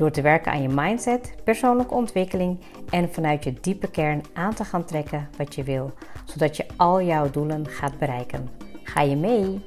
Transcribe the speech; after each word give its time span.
Door 0.00 0.10
te 0.10 0.22
werken 0.22 0.52
aan 0.52 0.62
je 0.62 0.68
mindset, 0.68 1.34
persoonlijke 1.44 1.94
ontwikkeling 1.94 2.60
en 2.90 3.12
vanuit 3.12 3.44
je 3.44 3.52
diepe 3.60 3.90
kern 3.90 4.22
aan 4.32 4.54
te 4.54 4.64
gaan 4.64 4.84
trekken 4.84 5.28
wat 5.36 5.54
je 5.54 5.62
wil, 5.62 5.92
zodat 6.24 6.56
je 6.56 6.66
al 6.76 7.02
jouw 7.02 7.30
doelen 7.30 7.66
gaat 7.66 7.98
bereiken. 7.98 8.48
Ga 8.82 9.00
je 9.00 9.16
mee? 9.16 9.60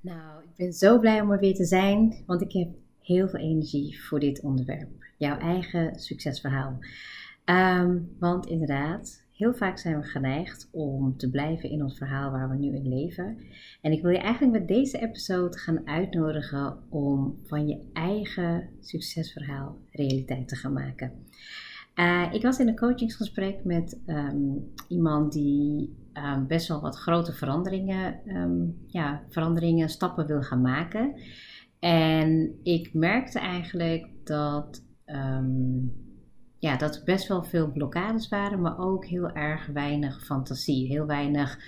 Nou, 0.00 0.42
ik 0.42 0.56
ben 0.56 0.72
zo 0.72 0.98
blij 0.98 1.20
om 1.20 1.32
er 1.32 1.38
weer 1.38 1.54
te 1.54 1.64
zijn, 1.64 2.22
want 2.26 2.42
ik 2.42 2.52
heb 2.52 2.68
heel 3.00 3.28
veel 3.28 3.40
energie 3.40 4.02
voor 4.02 4.20
dit 4.20 4.42
onderwerp. 4.42 4.90
Jouw 5.16 5.38
eigen 5.38 6.00
succesverhaal. 6.00 6.78
Ehm, 7.44 7.98
want 8.18 8.46
inderdaad, 8.46 9.21
Heel 9.32 9.54
vaak 9.54 9.78
zijn 9.78 10.00
we 10.00 10.06
geneigd 10.06 10.68
om 10.72 11.16
te 11.16 11.30
blijven 11.30 11.70
in 11.70 11.82
ons 11.82 11.98
verhaal 11.98 12.30
waar 12.30 12.50
we 12.50 12.56
nu 12.56 12.74
in 12.74 12.88
leven. 12.88 13.38
En 13.80 13.92
ik 13.92 14.02
wil 14.02 14.10
je 14.10 14.18
eigenlijk 14.18 14.58
met 14.58 14.68
deze 14.68 14.98
episode 14.98 15.58
gaan 15.58 15.88
uitnodigen 15.88 16.76
om 16.88 17.38
van 17.44 17.68
je 17.68 17.90
eigen 17.92 18.68
succesverhaal 18.80 19.78
realiteit 19.90 20.48
te 20.48 20.56
gaan 20.56 20.72
maken. 20.72 21.12
Uh, 21.94 22.28
ik 22.32 22.42
was 22.42 22.58
in 22.58 22.68
een 22.68 22.76
coachingsgesprek 22.76 23.64
met 23.64 24.00
um, 24.06 24.72
iemand 24.88 25.32
die 25.32 25.96
um, 26.14 26.46
best 26.46 26.68
wel 26.68 26.80
wat 26.80 26.96
grote 26.96 27.32
veranderingen, 27.32 28.36
um, 28.36 28.76
ja, 28.86 29.22
veranderingen, 29.28 29.88
stappen 29.88 30.26
wil 30.26 30.42
gaan 30.42 30.60
maken. 30.60 31.14
En 31.78 32.58
ik 32.62 32.94
merkte 32.94 33.38
eigenlijk 33.38 34.08
dat 34.24 34.84
ja, 36.62 36.76
dat 36.76 36.96
er 36.96 37.04
best 37.04 37.28
wel 37.28 37.44
veel 37.44 37.72
blokkades 37.72 38.28
waren, 38.28 38.60
maar 38.60 38.78
ook 38.78 39.06
heel 39.06 39.30
erg 39.30 39.66
weinig 39.66 40.24
fantasie. 40.24 40.86
Heel 40.86 41.06
weinig 41.06 41.58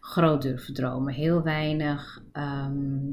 groot 0.00 0.42
durven 0.42 0.74
dromen. 0.74 1.14
Heel 1.14 1.42
weinig, 1.42 2.22
ehm, 2.32 3.10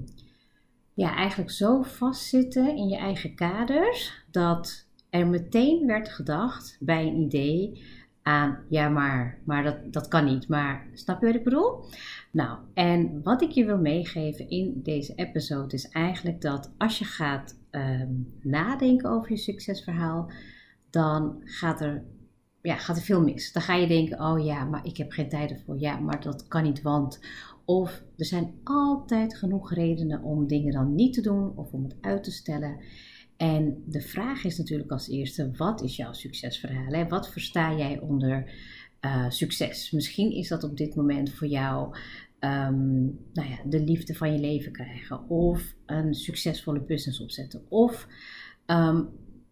ja, 0.94 1.16
eigenlijk 1.16 1.52
zo 1.52 1.82
vastzitten 1.82 2.76
in 2.76 2.88
je 2.88 2.98
eigen 2.98 3.36
kaders 3.36 4.24
dat 4.32 4.88
er 5.10 5.28
meteen 5.28 5.86
werd 5.86 6.10
gedacht 6.10 6.78
bij 6.80 7.08
een 7.08 7.16
idee 7.16 7.84
aan, 8.22 8.60
ja, 8.70 8.90
maar, 8.90 9.38
maar 9.46 9.64
dat, 9.64 9.94
dat 9.94 10.08
kan 10.08 10.26
niet. 10.26 10.48
Maar 10.48 10.88
snap 10.94 11.20
je 11.20 11.26
wat 11.26 11.36
ik 11.36 11.44
bedoel? 11.44 11.86
Nou, 12.32 12.58
en 12.74 13.24
wat 13.24 13.42
ik 13.42 13.52
je 13.52 13.66
wil 13.66 13.78
meegeven 13.78 14.50
in 14.50 14.80
deze 14.84 15.16
episode 15.16 15.76
is 15.76 15.90
eigenlijk 15.90 16.42
dat 16.42 16.74
als 16.78 17.00
je 17.00 17.06
gaat 17.06 17.60
ehm, 17.70 18.14
nadenken 18.42 19.10
over 19.10 19.32
je 19.32 19.38
succesverhaal 19.38 20.32
dan 20.92 21.42
gaat 21.44 21.82
er, 21.82 22.04
ja, 22.62 22.76
gaat 22.76 22.98
er 22.98 23.04
veel 23.04 23.22
mis. 23.22 23.52
Dan 23.52 23.62
ga 23.62 23.76
je 23.76 23.88
denken, 23.88 24.22
oh 24.22 24.46
ja, 24.46 24.64
maar 24.64 24.86
ik 24.86 24.98
heb 24.98 25.12
geen 25.12 25.30
tijd 25.30 25.52
ervoor. 25.52 25.80
Ja, 25.80 26.00
maar 26.00 26.22
dat 26.22 26.48
kan 26.48 26.64
niet, 26.64 26.82
want... 26.82 27.20
Of 27.66 28.04
er 28.18 28.26
zijn 28.26 28.54
altijd 28.64 29.38
genoeg 29.38 29.74
redenen 29.74 30.24
om 30.24 30.48
dingen 30.48 30.74
dan 30.74 30.96
niet 30.96 31.14
te 31.14 31.22
doen 31.22 31.58
of 31.58 31.72
om 31.72 31.84
het 31.84 31.96
uit 32.02 32.24
te 32.24 32.32
stellen. 32.32 32.78
En 33.38 33.84
de 33.86 34.02
vraag 34.02 34.44
is 34.44 34.58
natuurlijk 34.58 34.92
als 34.92 35.10
eerste, 35.10 35.52
wat 35.58 35.82
is 35.82 35.96
jouw 35.96 36.14
succesverhaal? 36.14 37.08
Wat 37.08 37.32
versta 37.32 37.78
jij 37.78 38.00
onder 38.00 38.54
uh, 39.02 39.30
succes? 39.30 39.92
Misschien 39.92 40.32
is 40.32 40.48
dat 40.48 40.64
op 40.64 40.78
dit 40.78 40.96
moment 40.96 41.32
voor 41.34 41.48
jou 41.48 41.96
um, 42.40 43.20
nou 43.34 43.50
ja, 43.50 43.58
de 43.66 43.84
liefde 43.84 44.16
van 44.16 44.34
je 44.34 44.40
leven 44.40 44.72
krijgen. 44.72 45.30
Of 45.30 45.76
een 45.86 46.14
succesvolle 46.14 46.82
business 46.82 47.22
opzetten. 47.22 47.66
Of 47.70 48.08
um, 48.66 49.10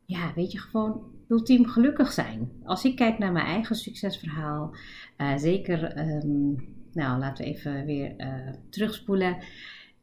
ja, 0.10 0.32
weet 0.36 0.52
je, 0.52 0.58
gewoon 0.58 1.04
ultiem 1.28 1.68
gelukkig 1.68 2.12
zijn. 2.12 2.52
Als 2.64 2.84
ik 2.84 2.96
kijk 2.96 3.18
naar 3.18 3.32
mijn 3.32 3.46
eigen 3.46 3.76
succesverhaal, 3.76 4.76
uh, 5.18 5.38
zeker, 5.38 5.98
um, 5.98 6.56
nou 6.94 7.20
laten 7.20 7.46
we 7.46 7.52
even 7.52 7.86
weer 7.86 8.14
uh, 8.18 8.54
terugspoelen. 8.70 9.38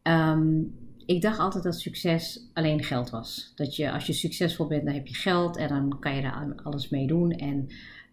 Um, 0.03 0.75
ik 1.07 1.23
dacht 1.23 1.39
altijd 1.39 1.65
dat 1.65 1.81
succes 1.81 2.51
alleen 2.53 2.83
geld 2.83 3.11
was. 3.11 3.53
Dat 3.55 3.77
je 3.77 3.93
als 3.93 4.07
je 4.07 4.13
succesvol 4.13 4.67
bent, 4.67 4.85
dan 4.85 4.95
heb 4.95 5.07
je 5.07 5.15
geld 5.15 5.57
en 5.57 5.69
dan 5.69 5.97
kan 6.01 6.15
je 6.15 6.23
daar 6.23 6.53
alles 6.63 6.89
mee 6.89 7.07
doen. 7.07 7.31
En, 7.31 7.67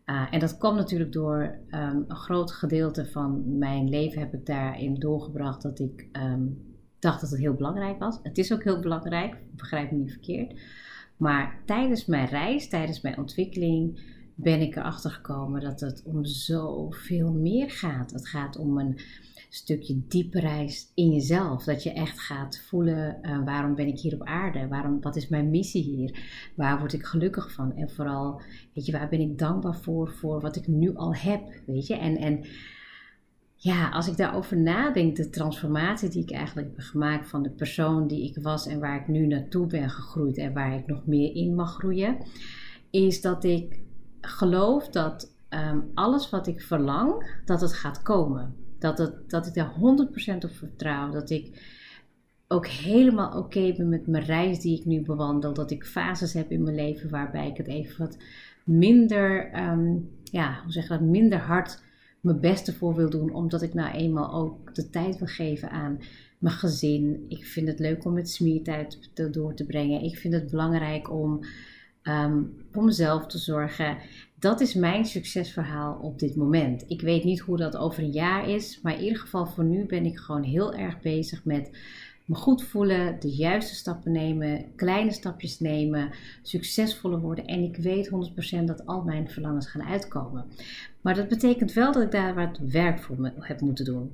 uh, 0.06 0.28
en 0.32 0.40
dat 0.40 0.58
kwam 0.58 0.76
natuurlijk 0.76 1.12
door 1.12 1.58
um, 1.70 2.06
een 2.08 2.16
groot 2.16 2.52
gedeelte 2.52 3.06
van 3.06 3.58
mijn 3.58 3.90
leven 3.90 4.20
heb 4.20 4.34
ik 4.34 4.46
daarin 4.46 4.96
doorgebracht 5.00 5.62
dat 5.62 5.80
ik 5.80 6.08
dacht 7.00 7.22
dat 7.22 7.30
het 7.30 7.40
heel 7.40 7.54
belangrijk 7.54 8.00
was. 8.00 8.20
Het 8.24 8.38
is 8.38 8.54
ook 8.54 8.64
heel 8.64 8.80
belangrijk, 8.80 9.38
begrijp 9.56 9.92
me 9.92 9.98
niet 9.98 10.12
verkeerd. 10.12 10.54
Maar 11.18 11.62
tijdens 11.66 12.06
mijn 12.06 12.28
reis, 12.28 12.70
tijdens 12.70 13.02
mijn 13.02 13.18
ontwikkeling, 13.18 14.00
ben 14.36 14.62
ik 14.62 14.76
erachter 14.76 15.12
gekomen 15.12 15.62
dat 15.62 15.80
het 15.80 16.04
om 16.06 16.26
zoveel 16.26 17.32
meer 17.32 17.70
gaat. 17.72 18.12
Het 18.12 18.28
gaat 18.28 18.58
om 18.58 18.78
een 18.78 19.00
stukje 19.50 20.02
diepe 20.08 20.40
reis 20.40 20.92
in 20.96 21.12
jezelf. 21.12 21.64
Dat 21.64 21.84
je 21.84 21.94
echt 21.94 22.20
gaat 22.20 22.60
voelen: 22.68 23.20
uh, 23.22 23.44
waarom 23.46 23.76
ben 23.76 23.88
ik 23.88 24.00
hier 24.00 24.14
op 24.14 24.24
aarde? 24.24 24.68
Waarom, 24.68 25.02
wat 25.02 25.16
is 25.16 25.28
mijn 25.28 25.50
missie 25.50 25.84
hier? 25.84 26.20
Waar 26.56 26.80
word 26.80 26.94
ik 26.94 27.04
gelukkig 27.04 27.52
van? 27.52 27.76
En 27.76 27.90
vooral, 27.90 28.42
weet 28.74 28.86
je, 28.86 28.92
waar 28.92 29.10
ben 29.10 29.20
ik 29.20 29.38
dankbaar 29.38 29.76
voor, 29.76 30.12
voor 30.12 30.42
wat 30.42 30.56
ik 30.56 30.68
nu 30.68 30.96
al 30.96 31.16
heb? 31.16 31.42
Weet 31.66 31.88
je, 31.88 31.96
en. 31.96 32.18
en 32.18 32.46
ja, 33.64 33.90
als 33.90 34.08
ik 34.08 34.18
daarover 34.18 34.58
nadenk, 34.58 35.16
de 35.16 35.30
transformatie 35.30 36.10
die 36.10 36.24
ik 36.24 36.32
eigenlijk 36.32 36.68
heb 36.76 36.86
gemaakt 36.86 37.28
van 37.28 37.44
de 37.44 37.50
persoon 37.50 38.08
die 38.08 38.30
ik 38.30 38.44
was 38.44 38.68
en 38.68 38.80
waar 38.80 39.02
ik 39.02 39.08
nu 39.08 39.28
naartoe 39.28 39.68
ben 39.68 39.90
gegroeid 39.90 40.38
en 40.38 40.54
waar 40.54 40.76
ik 40.76 40.88
nog 40.88 41.06
meer 41.06 41.36
in 41.36 41.56
mag 41.56 41.74
groeien, 41.74 42.18
is 42.90 43.22
dat 43.22 43.44
ik 43.44 43.80
geloof 44.22 44.90
dat 44.90 45.36
ehm, 45.50 45.80
alles 45.94 46.30
wat 46.30 46.48
ik 46.48 46.62
verlang, 46.62 47.40
dat 47.46 47.62
het 47.62 47.74
gaat 47.74 48.02
komen. 48.02 48.56
Dat, 48.80 48.98
het, 48.98 49.30
dat 49.30 49.48
ik 49.48 49.54
daar 49.54 49.74
100% 49.74 49.80
op 50.44 50.52
vertrouw. 50.52 51.12
Dat 51.12 51.30
ik 51.30 51.62
ook 52.48 52.68
helemaal 52.68 53.38
oké 53.38 53.74
ben 53.78 53.90
met 53.90 54.08
mijn 54.08 54.24
reis 54.24 54.60
die 54.60 54.80
ik 54.80 54.86
nu 54.86 55.02
bewandel. 55.02 55.54
Dat 55.54 55.72
ik 55.72 55.86
fases 55.86 56.34
heb 56.34 56.52
in 56.52 56.64
mijn 56.64 56.76
leven 56.76 57.10
waarbij 57.10 57.48
ik 57.48 57.58
het 57.58 57.68
even 57.68 58.00
wat 58.00 58.18
minder, 58.64 59.58
um, 59.70 60.10
ja, 60.24 60.60
hoe 60.64 60.72
zeg 60.72 60.84
je 60.84 60.90
dat, 60.90 61.02
minder 61.02 61.40
hard 61.40 61.82
mijn 62.24 62.40
beste 62.40 62.74
voor 62.74 62.96
wil 62.96 63.10
doen, 63.10 63.34
omdat 63.34 63.62
ik 63.62 63.74
nou 63.74 63.96
eenmaal 63.96 64.34
ook 64.34 64.76
de 64.76 64.90
tijd 64.90 65.18
wil 65.18 65.28
geven 65.28 65.70
aan 65.70 66.00
mijn 66.38 66.56
gezin. 66.56 67.26
Ik 67.28 67.46
vind 67.46 67.68
het 67.68 67.80
leuk 67.80 68.06
om 68.06 68.14
met 68.14 68.30
smiertijd 68.30 69.10
door 69.32 69.54
te 69.54 69.66
brengen. 69.66 70.04
Ik 70.04 70.18
vind 70.18 70.34
het 70.34 70.50
belangrijk 70.50 71.12
om 71.12 71.40
um, 72.04 72.54
voor 72.72 72.84
mezelf 72.84 73.26
te 73.26 73.38
zorgen. 73.38 73.98
Dat 74.40 74.62
is 74.62 74.74
mijn 74.74 75.06
succesverhaal 75.06 76.00
op 76.02 76.20
dit 76.20 76.36
moment. 76.36 76.84
Ik 76.88 77.02
weet 77.02 77.24
niet 77.24 77.40
hoe 77.40 77.58
dat 77.58 77.78
over 77.78 78.04
een 78.04 78.12
jaar 78.12 78.50
is, 78.50 78.80
maar 78.82 78.94
in 78.94 79.04
ieder 79.04 79.20
geval 79.20 79.46
voor 79.46 79.64
nu 79.64 79.86
ben 79.86 80.06
ik 80.06 80.18
gewoon 80.18 80.44
heel 80.44 80.74
erg 80.74 81.02
bezig 81.02 81.46
met 81.46 81.78
me 82.26 82.36
goed 82.36 82.64
voelen, 82.64 83.20
de 83.20 83.30
juiste 83.30 83.76
stappen 83.76 84.12
nemen, 84.12 84.66
kleine 84.76 85.12
stapjes 85.12 85.60
nemen, 85.60 86.12
succesvoller 86.42 87.20
worden. 87.20 87.46
En 87.46 87.64
ik 87.64 87.76
weet 87.76 88.10
100% 88.62 88.64
dat 88.64 88.86
al 88.86 89.02
mijn 89.02 89.30
verlangens 89.30 89.68
gaan 89.68 89.84
uitkomen. 89.84 90.46
Maar 91.02 91.16
dat 91.16 91.28
betekent 91.28 91.74
wel 91.74 91.92
dat 91.92 92.04
ik 92.04 92.12
daar 92.12 92.36
wat 92.36 92.58
werk 92.58 93.00
voor 93.00 93.32
heb 93.40 93.62
moeten 93.62 93.86
doen. 93.86 94.12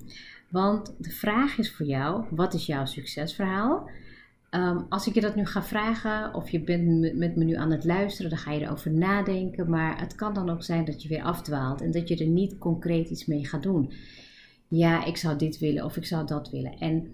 Want 0.50 0.96
de 0.98 1.12
vraag 1.12 1.58
is 1.58 1.72
voor 1.72 1.86
jou: 1.86 2.26
wat 2.30 2.54
is 2.54 2.66
jouw 2.66 2.86
succesverhaal? 2.86 3.90
Um, 4.52 4.86
als 4.90 5.08
ik 5.08 5.14
je 5.14 5.22
dat 5.22 5.36
nu 5.36 5.46
ga 5.46 5.64
vragen, 5.64 6.34
of 6.34 6.50
je 6.50 6.60
bent 6.60 7.16
met 7.16 7.36
me 7.36 7.44
nu 7.44 7.56
aan 7.56 7.72
het 7.72 7.86
luisteren, 7.86 8.30
dan 8.30 8.40
ga 8.40 8.52
je 8.52 8.62
erover 8.62 8.92
nadenken. 8.92 9.70
Maar 9.70 10.00
het 10.00 10.16
kan 10.16 10.34
dan 10.34 10.50
ook 10.50 10.64
zijn 10.64 10.86
dat 10.86 11.04
je 11.04 11.10
weer 11.10 11.24
afdwaalt 11.24 11.82
en 11.82 11.92
dat 11.92 12.08
je 12.08 12.18
er 12.18 12.28
niet 12.28 12.58
concreet 12.58 13.10
iets 13.10 13.26
mee 13.26 13.46
gaat 13.46 13.64
doen. 13.64 13.92
Ja, 14.68 15.06
ik 15.06 15.18
zou 15.18 15.38
dit 15.38 15.60
willen 15.60 15.86
of 15.86 15.98
ik 15.98 16.06
zou 16.06 16.28
dat 16.28 16.50
willen. 16.50 16.78
En 16.80 17.12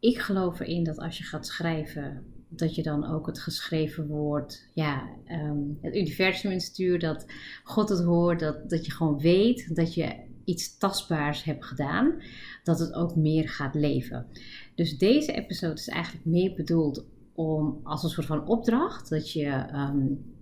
ik 0.00 0.18
geloof 0.18 0.60
erin 0.60 0.84
dat 0.84 0.98
als 0.98 1.18
je 1.18 1.24
gaat 1.24 1.46
schrijven, 1.46 2.24
dat 2.48 2.74
je 2.74 2.82
dan 2.82 3.06
ook 3.06 3.26
het 3.26 3.38
geschreven 3.40 4.06
woord, 4.06 4.68
ja, 4.74 5.08
um, 5.30 5.78
het 5.80 5.96
universum 5.96 6.50
instuurt, 6.50 7.00
dat 7.00 7.26
God 7.64 7.88
het 7.88 8.04
hoort, 8.04 8.40
dat, 8.40 8.70
dat 8.70 8.86
je 8.86 8.92
gewoon 8.92 9.18
weet 9.18 9.76
dat 9.76 9.94
je 9.94 10.26
iets 10.44 10.78
tastbaars 10.78 11.44
hebt 11.44 11.64
gedaan, 11.64 12.22
dat 12.64 12.78
het 12.78 12.92
ook 12.92 13.16
meer 13.16 13.48
gaat 13.48 13.74
leven. 13.74 14.26
Dus 14.74 14.98
deze 14.98 15.32
episode 15.32 15.74
is 15.74 15.88
eigenlijk 15.88 16.26
meer 16.26 16.54
bedoeld 16.54 17.04
om 17.32 17.80
als 17.82 18.02
een 18.02 18.10
soort 18.10 18.26
van 18.26 18.46
opdracht, 18.46 19.08
dat 19.08 19.32
je 19.32 19.66
um, 19.74 20.36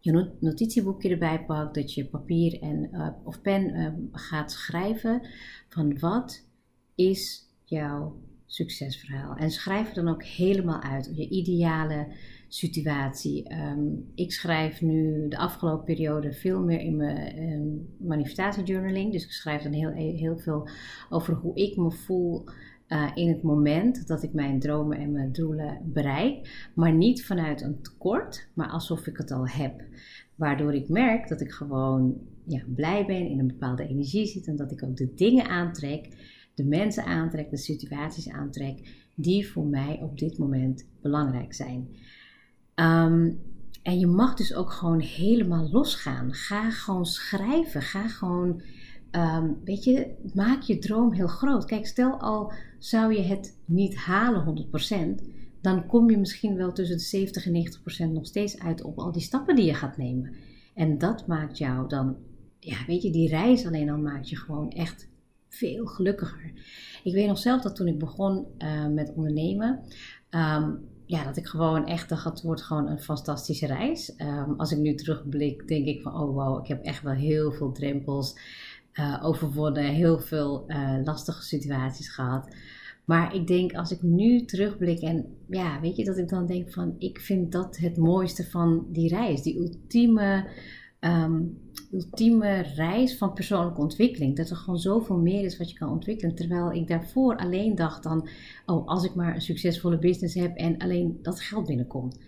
je 0.00 0.30
notitieboekje 0.40 1.08
erbij 1.08 1.44
pakt, 1.44 1.74
dat 1.74 1.94
je 1.94 2.04
papier 2.04 2.62
en, 2.62 2.88
uh, 2.92 3.08
of 3.24 3.40
pen 3.40 3.76
uh, 3.76 3.88
gaat 4.12 4.52
schrijven 4.52 5.22
van 5.68 5.98
wat 5.98 6.44
is 6.94 7.48
jouw 7.64 8.20
succesverhaal. 8.54 9.36
En 9.36 9.50
schrijf 9.50 9.86
het 9.86 9.94
dan 9.94 10.08
ook 10.08 10.22
helemaal 10.22 10.82
uit. 10.82 11.10
Je 11.14 11.28
ideale 11.28 12.06
situatie. 12.48 13.48
Ehm, 13.48 13.80
ik 14.14 14.32
schrijf 14.32 14.80
nu 14.80 15.28
de 15.28 15.38
afgelopen 15.38 15.84
periode 15.84 16.32
veel 16.32 16.62
meer 16.62 16.80
in 16.80 16.96
mijn 16.96 17.42
um, 17.42 17.88
manifestatiejournaling. 17.98 19.12
Dus 19.12 19.24
ik 19.24 19.30
schrijf 19.30 19.62
dan 19.62 19.72
heel, 19.72 19.92
heel 19.92 20.38
veel 20.38 20.68
over 21.10 21.34
hoe 21.34 21.54
ik 21.54 21.76
me 21.76 21.90
voel 21.90 22.44
uh, 22.88 23.10
in 23.14 23.28
het 23.28 23.42
moment 23.42 24.06
dat 24.06 24.22
ik 24.22 24.32
mijn 24.32 24.60
dromen 24.60 24.98
en 24.98 25.12
mijn 25.12 25.32
doelen 25.32 25.80
bereik. 25.84 26.70
Maar 26.74 26.92
niet 26.92 27.24
vanuit 27.24 27.62
een 27.62 27.82
tekort, 27.82 28.48
maar 28.54 28.68
alsof 28.68 29.06
ik 29.06 29.16
het 29.16 29.30
al 29.30 29.48
heb. 29.48 29.84
Waardoor 30.34 30.74
ik 30.74 30.88
merk 30.88 31.28
dat 31.28 31.40
ik 31.40 31.50
gewoon 31.50 32.20
ja, 32.46 32.62
blij 32.74 33.06
ben, 33.06 33.28
in 33.28 33.38
een 33.38 33.46
bepaalde 33.46 33.86
energie 33.86 34.26
zit 34.26 34.46
en 34.46 34.56
dat 34.56 34.72
ik 34.72 34.82
ook 34.82 34.96
de 34.96 35.14
dingen 35.14 35.48
aantrek, 35.48 36.08
de 36.54 36.64
mensen 36.64 37.04
aantrek, 37.04 37.50
de 37.50 37.56
situaties 37.56 38.28
aantrek 38.28 39.00
die 39.14 39.48
voor 39.48 39.66
mij 39.66 39.98
op 40.02 40.18
dit 40.18 40.38
moment 40.38 40.86
belangrijk 41.00 41.54
zijn. 41.54 41.88
Ehm, 42.74 43.30
en 43.82 43.98
je 43.98 44.06
mag 44.06 44.34
dus 44.34 44.54
ook 44.54 44.72
gewoon 44.72 45.00
helemaal 45.00 45.70
losgaan. 45.70 46.32
Ga 46.32 46.70
gewoon 46.70 47.06
schrijven. 47.06 47.82
Ga 47.82 48.08
gewoon, 48.08 48.62
um, 49.10 49.58
weet 49.64 49.84
je, 49.84 50.14
maak 50.34 50.62
je 50.62 50.78
droom 50.78 51.12
heel 51.12 51.26
groot. 51.26 51.64
Kijk, 51.64 51.86
stel 51.86 52.20
al 52.20 52.52
zou 52.78 53.14
je 53.14 53.22
het 53.22 53.58
niet 53.64 53.96
halen 53.96 54.44
100%, 54.44 55.22
dan 55.60 55.86
kom 55.86 56.10
je 56.10 56.18
misschien 56.18 56.56
wel 56.56 56.72
tussen 56.72 56.96
de 56.96 57.02
70 57.02 57.46
en 57.46 57.52
90% 57.52 58.12
nog 58.12 58.26
steeds 58.26 58.58
uit 58.58 58.82
op 58.82 58.98
al 58.98 59.12
die 59.12 59.22
stappen 59.22 59.56
die 59.56 59.64
je 59.64 59.74
gaat 59.74 59.96
nemen. 59.96 60.34
En 60.74 60.98
dat 60.98 61.26
maakt 61.26 61.58
jou 61.58 61.88
dan, 61.88 62.16
ja, 62.58 62.76
weet 62.86 63.02
je, 63.02 63.10
die 63.10 63.28
reis 63.28 63.66
alleen 63.66 63.90
al 63.90 63.98
maakt 63.98 64.28
je 64.28 64.36
gewoon 64.36 64.70
echt 64.70 65.08
veel 65.54 65.86
gelukkiger. 65.86 66.52
Ik 67.04 67.14
weet 67.14 67.26
nog 67.26 67.38
zelf 67.38 67.62
dat 67.62 67.76
toen 67.76 67.86
ik 67.86 67.98
begon 67.98 68.46
uh, 68.58 68.86
met 68.86 69.12
ondernemen, 69.14 69.80
um, 70.30 70.90
ja, 71.06 71.24
dat 71.24 71.36
ik 71.36 71.46
gewoon 71.46 71.86
echt 71.86 72.08
dacht, 72.08 72.24
het 72.24 72.42
wordt 72.42 72.62
gewoon 72.62 72.88
een 72.88 73.00
fantastische 73.00 73.66
reis. 73.66 74.14
Um, 74.18 74.54
als 74.56 74.72
ik 74.72 74.78
nu 74.78 74.94
terugblik, 74.94 75.68
denk 75.68 75.86
ik 75.86 76.02
van, 76.02 76.14
oh 76.14 76.34
wow, 76.34 76.60
ik 76.60 76.68
heb 76.68 76.84
echt 76.84 77.02
wel 77.02 77.12
heel 77.12 77.52
veel 77.52 77.72
drempels 77.72 78.38
uh, 78.94 79.20
overwonnen, 79.22 79.84
heel 79.84 80.18
veel 80.18 80.64
uh, 80.66 80.98
lastige 81.04 81.42
situaties 81.42 82.08
gehad. 82.08 82.54
Maar 83.04 83.34
ik 83.34 83.46
denk 83.46 83.74
als 83.74 83.90
ik 83.90 84.02
nu 84.02 84.44
terugblik 84.44 85.00
en 85.00 85.26
ja, 85.48 85.80
weet 85.80 85.96
je, 85.96 86.04
dat 86.04 86.18
ik 86.18 86.28
dan 86.28 86.46
denk 86.46 86.72
van, 86.72 86.94
ik 86.98 87.20
vind 87.20 87.52
dat 87.52 87.76
het 87.76 87.96
mooiste 87.96 88.44
van 88.44 88.86
die 88.88 89.08
reis. 89.08 89.42
Die 89.42 89.58
ultieme 89.58 90.46
um, 91.04 91.58
ultieme 91.92 92.60
reis 92.60 93.16
van 93.16 93.32
persoonlijke 93.32 93.80
ontwikkeling. 93.80 94.36
Dat 94.36 94.50
er 94.50 94.56
gewoon 94.56 94.78
zoveel 94.78 95.16
meer 95.16 95.44
is 95.44 95.58
wat 95.58 95.70
je 95.70 95.78
kan 95.78 95.90
ontwikkelen. 95.90 96.34
Terwijl 96.34 96.72
ik 96.72 96.88
daarvoor 96.88 97.36
alleen 97.36 97.74
dacht 97.74 98.02
dan, 98.02 98.28
oh, 98.66 98.88
als 98.88 99.04
ik 99.04 99.14
maar 99.14 99.34
een 99.34 99.40
succesvolle 99.40 99.98
business 99.98 100.34
heb 100.34 100.56
en 100.56 100.78
alleen 100.78 101.18
dat 101.22 101.40
geld 101.40 101.66
binnenkomt. 101.66 102.18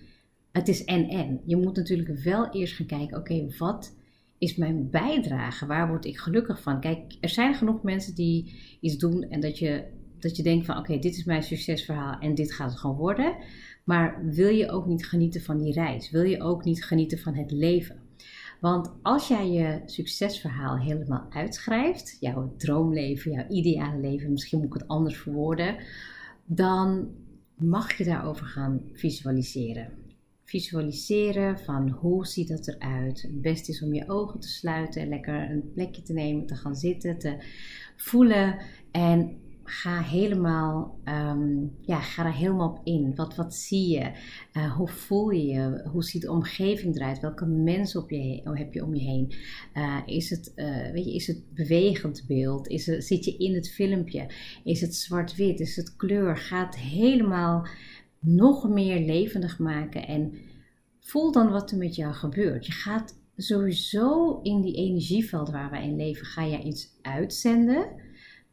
Het 0.52 0.68
is 0.68 0.84
en-en. 0.84 1.40
Je 1.44 1.56
moet 1.56 1.76
natuurlijk 1.76 2.18
wel 2.18 2.50
eerst 2.50 2.74
gaan 2.74 2.86
kijken, 2.86 3.18
oké, 3.18 3.46
wat 3.58 3.96
is 4.38 4.56
mijn 4.56 4.90
bijdrage? 4.90 5.66
Waar 5.66 5.88
word 5.88 6.04
ik 6.04 6.18
gelukkig 6.18 6.62
van? 6.62 6.80
Kijk, 6.80 7.16
er 7.20 7.28
zijn 7.28 7.54
genoeg 7.54 7.82
mensen 7.82 8.14
die 8.14 8.60
iets 8.80 8.96
doen 8.96 9.22
en 9.22 9.40
dat 9.40 9.58
je, 9.58 9.84
dat 10.18 10.36
je 10.36 10.42
denkt 10.42 10.66
van, 10.66 10.78
oké, 10.78 10.98
dit 10.98 11.16
is 11.16 11.24
mijn 11.24 11.42
succesverhaal 11.42 12.18
en 12.18 12.34
dit 12.34 12.52
gaat 12.52 12.70
het 12.70 12.78
gewoon 12.78 12.96
worden. 12.96 13.36
Maar 13.84 14.24
wil 14.30 14.48
je 14.48 14.70
ook 14.70 14.86
niet 14.86 15.06
genieten 15.06 15.42
van 15.42 15.58
die 15.58 15.72
reis? 15.72 16.10
Wil 16.10 16.22
je 16.22 16.42
ook 16.42 16.64
niet 16.64 16.84
genieten 16.84 17.18
van 17.18 17.34
het 17.34 17.50
leven? 17.50 18.03
Want 18.64 18.92
als 19.02 19.28
jij 19.28 19.50
je 19.50 19.82
succesverhaal 19.86 20.78
helemaal 20.78 21.26
uitschrijft, 21.30 22.16
jouw 22.20 22.54
droomleven, 22.56 23.30
jouw 23.30 23.48
ideale 23.48 24.00
leven, 24.00 24.32
misschien 24.32 24.58
moet 24.58 24.66
ik 24.66 24.80
het 24.80 24.88
anders 24.88 25.18
verwoorden, 25.18 25.76
dan 26.44 27.10
mag 27.54 27.92
je 27.98 28.04
daarover 28.04 28.46
gaan 28.46 28.80
visualiseren. 28.92 29.92
Visualiseren 30.44 31.58
van 31.58 31.90
hoe 31.90 32.26
ziet 32.26 32.48
dat 32.48 32.68
eruit. 32.68 33.22
Het 33.22 33.40
beste 33.40 33.72
is 33.72 33.82
om 33.82 33.94
je 33.94 34.08
ogen 34.08 34.40
te 34.40 34.48
sluiten, 34.48 35.08
lekker 35.08 35.50
een 35.50 35.70
plekje 35.72 36.02
te 36.02 36.12
nemen, 36.12 36.46
te 36.46 36.56
gaan 36.56 36.76
zitten, 36.76 37.18
te 37.18 37.36
voelen 37.96 38.58
en 38.90 39.36
ga 39.64 40.02
helemaal, 40.02 41.00
um, 41.04 41.76
ja, 41.80 42.00
ga 42.00 42.24
er 42.24 42.32
helemaal 42.32 42.68
op 42.68 42.80
in. 42.84 43.14
Wat, 43.14 43.34
wat 43.34 43.54
zie 43.54 43.88
je? 43.88 44.12
Uh, 44.52 44.76
hoe 44.76 44.88
voel 44.88 45.30
je 45.30 45.46
je? 45.46 45.88
Hoe 45.92 46.04
ziet 46.04 46.22
de 46.22 46.30
omgeving 46.30 46.96
eruit? 46.96 47.20
Welke 47.20 47.46
mensen 47.46 48.02
op 48.02 48.10
je, 48.10 48.40
heb 48.44 48.74
je 48.74 48.84
om 48.84 48.94
je 48.94 49.02
heen? 49.02 49.34
Uh, 49.74 50.00
is, 50.06 50.30
het, 50.30 50.52
uh, 50.56 50.90
weet 50.92 51.04
je, 51.04 51.14
is 51.14 51.26
het 51.26 51.54
bewegend 51.54 52.24
beeld? 52.26 52.68
Is 52.68 52.84
zit 52.84 53.24
je 53.24 53.36
in 53.36 53.54
het 53.54 53.70
filmpje? 53.70 54.26
Is 54.64 54.80
het 54.80 54.94
zwart-wit? 54.94 55.60
Is 55.60 55.76
het 55.76 55.96
kleur? 55.96 56.36
Ga 56.36 56.64
het 56.64 56.76
helemaal 56.76 57.66
nog 58.20 58.68
meer 58.68 59.00
levendig 59.00 59.58
maken 59.58 60.06
en 60.06 60.32
voel 61.00 61.32
dan 61.32 61.50
wat 61.50 61.70
er 61.70 61.78
met 61.78 61.94
jou 61.94 62.14
gebeurt. 62.14 62.66
Je 62.66 62.72
gaat 62.72 63.22
sowieso 63.36 64.40
in 64.42 64.60
die 64.60 64.76
energieveld 64.76 65.50
waar 65.50 65.70
we 65.70 65.82
in 65.82 65.96
leven, 65.96 66.26
ga 66.26 66.44
je 66.44 66.62
iets 66.62 66.98
uitzenden 67.02 67.86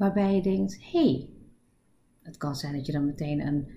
waarbij 0.01 0.36
je 0.36 0.42
denkt: 0.42 0.77
hé, 0.92 1.00
hey, 1.00 1.30
het 2.21 2.38
kan 2.38 2.56
zijn 2.56 2.74
dat 2.74 2.86
je 2.86 2.92
dan 2.92 3.06
meteen 3.06 3.48
een 3.48 3.68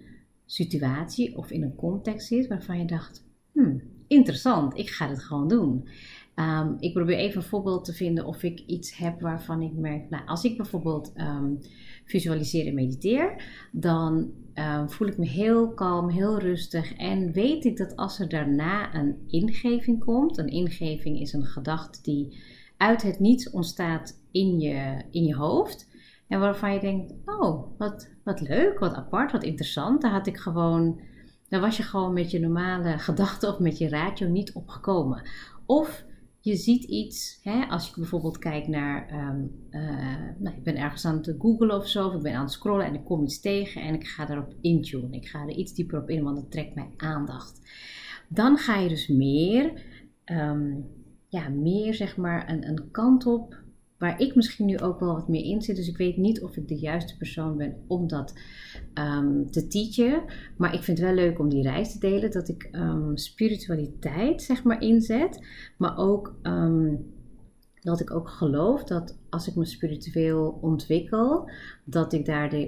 situatie 0.47 1.37
of 1.37 1.51
in 1.51 1.63
een 1.63 1.75
context 1.75 2.27
zit 2.27 2.47
waarvan 2.47 2.79
je 2.79 2.85
dacht: 2.85 3.25
hmm, 3.53 3.83
interessant, 4.07 4.79
ik 4.79 4.91
ga 4.91 5.09
het 5.09 5.23
gewoon 5.23 5.49
doen. 5.49 5.89
Um, 6.35 6.77
ik 6.79 6.93
probeer 6.93 7.17
even 7.17 7.37
een 7.37 7.49
voorbeeld 7.49 7.85
te 7.85 7.93
vinden 7.93 8.25
of 8.25 8.43
ik 8.43 8.61
iets 8.67 8.97
heb 8.97 9.21
waarvan 9.21 9.63
ik 9.63 9.73
merk, 9.73 10.11
nou, 10.11 10.27
als 10.27 10.45
ik 10.45 10.57
bijvoorbeeld 10.57 11.13
um, 11.17 11.59
visualiseer 12.05 12.67
en 12.67 12.75
mediteer, 12.75 13.45
dan 13.73 14.33
um, 14.55 14.91
voel 14.91 15.09
ik 15.09 15.19
me 15.19 15.27
heel 15.27 15.75
kalm, 15.75 16.11
heel 16.11 16.39
rustig 16.39 16.97
en 16.97 17.33
weet 17.33 17.65
ik 17.65 17.77
dat 17.77 17.97
als 17.97 18.21
er 18.21 18.29
daarna 18.29 18.95
een 18.95 19.17
ingeving 19.27 20.05
komt, 20.05 20.39
een 20.39 20.49
ingeving 20.49 21.21
is 21.21 21.33
een 21.33 21.47
gedachte 21.47 22.03
die 22.03 22.39
uit 22.77 23.03
het 23.03 23.19
niets 23.19 23.51
ontstaat 23.51 24.21
in 24.31 24.61
je, 24.61 25.03
in 25.11 25.25
je 25.25 25.35
hoofd, 25.35 25.93
en 26.29 26.41
waarvan 26.41 26.73
je 26.73 26.81
denkt, 26.81 27.15
oh, 27.25 27.79
wat, 27.79 28.11
wat 28.25 28.41
leuk, 28.41 28.79
wat 28.79 28.95
apart, 28.95 29.33
wat 29.33 29.43
interessant. 29.43 30.03
Daar 30.03 30.11
had 30.11 30.27
ik 30.27 30.37
gewoon, 30.37 31.01
daar 31.49 31.61
was 31.61 31.77
je 31.77 31.83
gewoon 31.83 32.13
met 32.13 32.31
je 32.31 32.41
normale 32.41 32.99
gedachten 33.09 33.49
of 33.49 33.59
met 33.59 33.79
je 33.79 33.89
radio 33.89 34.29
niet 34.29 34.53
opgekomen. 34.53 35.23
Of 35.67 36.05
je 36.41 36.57
ziet 36.57 36.85
iets, 36.85 37.39
hè, 37.43 37.67
als 37.69 37.89
je 37.89 37.95
bijvoorbeeld 37.97 38.39
kijkt 38.39 38.69
naar, 38.69 39.13
um, 39.13 39.51
uh, 39.71 40.17
nou, 40.39 40.57
ik 40.57 40.63
ben 40.63 40.77
ergens 40.77 41.05
aan 41.05 41.17
het 41.17 41.35
googlen 41.39 41.77
of 41.77 41.89
zo, 41.89 42.07
of 42.07 42.15
ik 42.15 42.23
ben 42.23 42.35
aan 42.35 42.43
het 42.43 42.53
scrollen 42.53 42.87
en 42.87 42.95
ik 42.95 43.05
kom 43.05 43.23
iets 43.23 43.41
tegen 43.41 43.83
en 43.83 43.95
ik 43.95 44.07
ga 44.07 44.27
daarop 44.27 44.55
intunen. 44.61 45.13
Ik 45.13 45.29
ga 45.29 45.43
er 45.43 45.55
iets 45.55 45.75
dieper 45.75 46.01
op 46.01 46.11
in, 46.11 46.23
want 46.23 46.37
dat 46.37 46.51
trekt 46.51 46.75
mijn 46.75 46.93
aandacht. 46.97 47.61
Dan 48.29 48.57
ga 48.57 48.77
je 48.77 48.89
dus 48.89 49.09
meer, 49.09 49.83
um, 50.25 50.87
ja, 51.29 51.49
meer 51.49 51.95
zeg 51.95 52.17
maar 52.17 52.51
een, 52.51 52.69
een 52.69 52.91
kant 52.91 53.27
op 53.27 53.63
waar 53.99 54.21
ik 54.21 54.35
misschien 54.35 54.67
nu 54.67 54.79
ook 54.79 55.01
wel 55.01 55.15
wat 55.15 55.29
meer 55.29 55.45
in 55.45 55.63
zit. 55.63 55.77
Dus 55.77 55.89
ik 55.89 55.97
weet 55.97 56.17
niet 56.17 56.43
of 56.43 56.57
ik 56.57 56.69
de 56.69 56.79
juiste 56.79 57.17
persoon 57.17 57.57
ben 57.57 57.77
om 57.87 58.09
dat 58.09 58.35
um, 58.95 59.51
te 59.51 59.67
teachen. 59.67 60.23
Maar 60.57 60.75
ik 60.75 60.83
vind 60.83 60.99
het 60.99 61.07
wel 61.07 61.17
leuk 61.17 61.39
om 61.39 61.49
die 61.49 61.63
reis 61.63 61.93
te 61.93 61.99
delen. 61.99 62.31
Dat 62.31 62.49
ik 62.49 62.69
um, 62.73 63.17
spiritualiteit 63.17 64.43
zeg 64.43 64.63
maar 64.63 64.83
inzet. 64.83 65.47
Maar 65.77 65.97
ook 65.97 66.35
um, 66.43 67.13
dat 67.81 68.01
ik 68.01 68.11
ook 68.11 68.29
geloof 68.29 68.85
dat 68.85 69.17
als 69.31 69.49
ik 69.49 69.55
me 69.55 69.65
spiritueel 69.65 70.59
ontwikkel, 70.61 71.51
dat 71.85 72.13
ik 72.13 72.27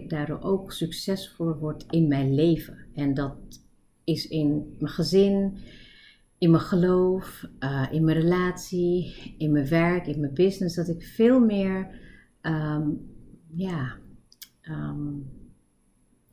daardoor 0.08 0.40
ook 0.40 0.72
succesvol 0.72 1.54
word 1.54 1.84
in 1.90 2.08
mijn 2.08 2.34
leven. 2.34 2.76
En 2.94 3.14
dat 3.14 3.34
is 4.04 4.28
in 4.28 4.76
mijn 4.78 4.92
gezin 4.92 5.58
in 6.38 6.50
mijn 6.50 6.62
geloof, 6.62 7.44
uh, 7.60 7.86
in 7.90 8.04
mijn 8.04 8.20
relatie, 8.20 9.34
in 9.38 9.52
mijn 9.52 9.68
werk, 9.68 10.06
in 10.06 10.20
mijn 10.20 10.34
business, 10.34 10.76
dat 10.76 10.88
ik 10.88 11.02
veel 11.02 11.40
meer 11.40 11.88
um, 12.42 13.10
ja, 13.54 13.96
um, 14.62 15.30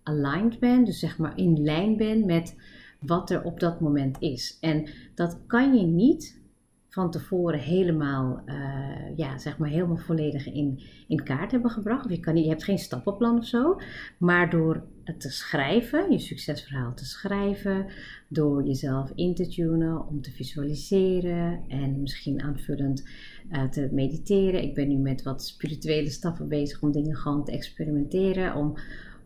aligned 0.04 0.60
ben, 0.60 0.84
dus 0.84 1.00
zeg 1.00 1.18
maar 1.18 1.38
in 1.38 1.64
lijn 1.64 1.98
ben 1.98 2.26
met 2.26 2.56
wat 3.00 3.30
er 3.30 3.44
op 3.44 3.60
dat 3.60 3.80
moment 3.80 4.18
is. 4.20 4.58
En 4.62 4.90
dat 5.16 5.40
kan 5.48 5.76
je 5.76 5.86
niet 5.86 6.42
van 6.90 7.12
tevoren 7.12 7.60
helemaal, 7.60 8.42
uh, 8.46 9.18
ja, 9.18 9.38
zeg 9.38 9.58
maar 9.58 9.70
helemaal 9.70 9.98
volledig 9.98 10.46
in, 10.46 10.80
in 11.08 11.24
kaart 11.24 11.52
hebben 11.52 11.72
gebracht. 11.72 12.06
Of 12.06 12.12
je, 12.12 12.20
kan 12.20 12.34
niet, 12.34 12.44
je 12.44 12.50
hebt 12.50 12.64
geen 12.64 12.78
stappenplan 12.78 13.38
of 13.38 13.46
zo. 13.46 13.80
Maar 14.18 14.50
door 14.50 14.84
te 15.18 15.30
schrijven, 15.30 16.12
je 16.12 16.20
succesverhaal 16.20 16.94
te 16.94 17.06
schrijven, 17.06 17.86
door 18.28 18.64
jezelf 18.64 19.12
in 19.16 19.36
te 19.36 19.48
tunen, 19.48 20.08
om 20.08 20.22
te 20.22 20.32
visualiseren 20.32 21.60
en 21.68 22.02
misschien 22.02 22.42
aanvullend 22.42 23.08
uh, 23.52 23.64
te 23.64 23.90
mediteren. 23.92 24.64
Ik 24.64 24.74
ben 24.74 24.88
nu 24.88 24.98
met 24.98 25.24
wat 25.24 25.44
spirituele 25.44 26.10
stappen 26.10 26.48
bezig 26.48 26.82
om 26.82 26.92
dingen 26.92 27.16
gewoon 27.16 27.46
te 27.46 27.52
experimenteren, 27.52 28.56
om 28.56 28.74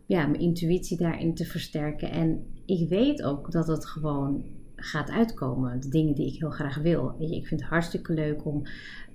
ja, 0.06 0.26
mijn 0.26 0.40
intuïtie 0.40 0.96
daarin 0.96 1.34
te 1.34 1.44
versterken. 1.44 2.10
En 2.10 2.46
ik 2.66 2.88
weet 2.88 3.22
ook 3.22 3.52
dat 3.52 3.66
het 3.66 3.86
gewoon 3.86 4.44
gaat 4.76 5.10
uitkomen. 5.10 5.80
De 5.80 5.88
dingen 5.88 6.14
die 6.14 6.26
ik 6.26 6.38
heel 6.38 6.50
graag 6.50 6.76
wil. 6.76 7.14
Weet 7.18 7.28
je, 7.28 7.36
ik 7.36 7.46
vind 7.46 7.60
het 7.60 7.70
hartstikke 7.70 8.12
leuk 8.12 8.44
om 8.44 8.62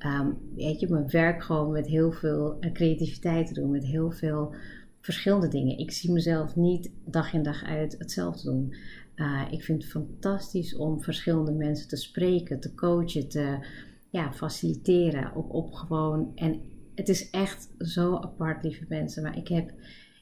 um, 0.06 0.38
weet 0.56 0.80
je, 0.80 0.88
mijn 0.90 1.10
werk 1.10 1.44
gewoon 1.44 1.72
met 1.72 1.88
heel 1.88 2.12
veel 2.12 2.58
eh, 2.60 2.72
creativiteit 2.72 3.48
te 3.48 3.54
doen. 3.54 3.72
Met 3.72 3.86
heel 3.86 4.12
veel 4.12 4.56
verschillende 5.04 5.48
dingen. 5.48 5.78
Ik 5.78 5.92
zie 5.92 6.12
mezelf 6.12 6.56
niet 6.56 6.92
dag 7.06 7.34
in 7.34 7.44
dag 7.44 7.64
uit 7.64 7.96
hetzelfde 7.98 8.52
doen. 8.52 8.76
Uh, 9.16 9.42
ik 9.50 9.64
vind 9.64 9.82
het 9.82 9.92
fantastisch 9.92 10.76
om 10.76 11.02
verschillende 11.02 11.52
mensen 11.52 11.88
te 11.88 11.96
spreken, 11.96 12.60
te 12.60 12.74
coachen, 12.74 13.30
te 13.30 13.66
ja, 14.10 14.34
faciliteren. 14.34 15.36
Op, 15.36 15.54
op 15.54 15.74
gewoon. 15.74 16.32
En 16.36 16.62
het 16.96 17.10
is 17.10 17.30
echt 17.30 17.70
zo 17.78 18.16
apart, 18.16 18.64
lieve 18.64 18.86
mensen. 18.90 19.24
Maar 19.24 19.38
ik 19.38 19.48
heb 19.48 19.72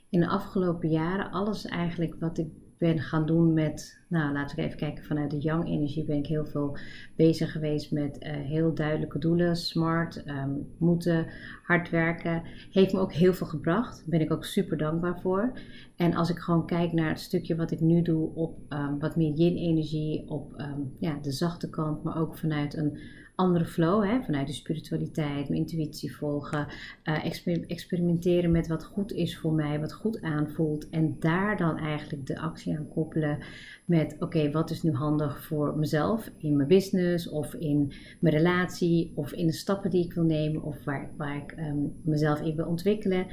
in 0.09 0.19
de 0.19 0.27
afgelopen 0.27 0.89
jaren 0.89 1.31
alles 1.31 1.65
eigenlijk 1.65 2.15
wat 2.19 2.37
ik 2.37 2.47
ben 2.81 2.99
gaan 2.99 3.25
doen 3.25 3.53
met, 3.53 4.01
nou 4.07 4.33
laten 4.33 4.55
we 4.55 4.61
even 4.61 4.77
kijken, 4.77 5.03
vanuit 5.03 5.31
de 5.31 5.37
Young 5.37 5.67
Energie 5.67 6.05
ben 6.05 6.17
ik 6.17 6.25
heel 6.25 6.45
veel 6.45 6.77
bezig 7.15 7.51
geweest 7.51 7.91
met 7.91 8.17
uh, 8.19 8.31
heel 8.31 8.73
duidelijke 8.73 9.19
doelen, 9.19 9.55
smart, 9.55 10.27
um, 10.27 10.67
moeten, 10.77 11.27
hard 11.63 11.89
werken. 11.89 12.43
Heeft 12.71 12.93
me 12.93 12.99
ook 12.99 13.13
heel 13.13 13.33
veel 13.33 13.47
gebracht, 13.47 13.97
daar 13.97 14.09
ben 14.09 14.21
ik 14.21 14.31
ook 14.31 14.45
super 14.45 14.77
dankbaar 14.77 15.19
voor. 15.21 15.59
En 15.95 16.13
als 16.13 16.29
ik 16.29 16.37
gewoon 16.37 16.65
kijk 16.65 16.93
naar 16.93 17.09
het 17.09 17.19
stukje 17.19 17.55
wat 17.55 17.71
ik 17.71 17.79
nu 17.79 18.01
doe 18.01 18.35
op 18.35 18.59
um, 18.69 18.99
wat 18.99 19.15
meer 19.15 19.33
yin-energie, 19.33 20.29
op 20.29 20.53
um, 20.57 20.95
ja, 20.99 21.17
de 21.21 21.31
zachte 21.31 21.69
kant, 21.69 22.03
maar 22.03 22.17
ook 22.17 22.37
vanuit 22.37 22.77
een 22.77 22.99
andere 23.41 23.65
flow, 23.65 24.03
hè, 24.03 24.21
vanuit 24.21 24.47
de 24.47 24.53
spiritualiteit, 24.53 25.49
mijn 25.49 25.61
intuïtie 25.61 26.15
volgen, 26.15 26.67
uh, 27.03 27.25
experimenteren 27.67 28.51
met 28.51 28.67
wat 28.67 28.83
goed 28.83 29.11
is 29.11 29.37
voor 29.37 29.53
mij, 29.53 29.79
wat 29.79 29.93
goed 29.93 30.21
aanvoelt 30.21 30.89
en 30.89 31.15
daar 31.19 31.57
dan 31.57 31.77
eigenlijk 31.77 32.25
de 32.25 32.39
actie 32.39 32.77
aan 32.77 32.87
koppelen 32.93 33.37
met 33.85 34.15
oké, 34.19 34.51
wat 34.51 34.69
is 34.69 34.83
nu 34.83 34.91
handig 34.91 35.45
voor 35.45 35.77
mezelf 35.77 36.31
in 36.37 36.55
mijn 36.55 36.67
business 36.67 37.29
of 37.29 37.53
in 37.53 37.91
mijn 38.19 38.35
relatie 38.35 39.11
of 39.15 39.31
in 39.31 39.45
de 39.45 39.53
stappen 39.53 39.89
die 39.89 40.05
ik 40.05 40.13
wil 40.13 40.23
nemen 40.23 40.63
of 40.63 40.83
waar, 40.83 41.09
waar 41.17 41.37
ik 41.37 41.55
um, 41.57 41.93
mezelf 42.01 42.41
in 42.41 42.55
wil 42.55 42.65
ontwikkelen, 42.65 43.27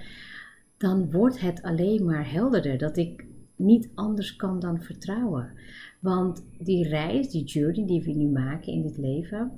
dan 0.77 1.11
wordt 1.11 1.41
het 1.41 1.63
alleen 1.63 2.05
maar 2.05 2.33
helderder 2.33 2.79
dat 2.79 2.97
ik 2.97 3.27
niet 3.57 3.89
anders 3.95 4.37
kan 4.37 4.61
dan 4.61 4.81
vertrouwen. 4.81 5.51
Want 6.01 6.45
die 6.59 6.89
reis, 6.89 7.31
die 7.31 7.45
journey 7.45 7.87
die 7.87 8.03
we 8.03 8.13
nu 8.13 8.27
maken 8.27 8.73
in 8.73 8.83
dit 8.83 8.99
leven, 8.99 9.53